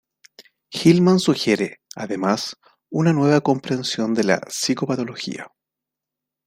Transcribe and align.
Hillman 0.71 1.19
sugiere, 1.19 1.79
además, 1.95 2.57
una 2.89 3.13
nueva 3.13 3.41
comprensión 3.41 4.15
de 4.15 4.23
la 4.23 4.37
psicopatología. 4.49 5.51